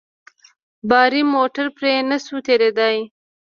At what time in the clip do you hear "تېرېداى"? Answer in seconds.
2.47-2.97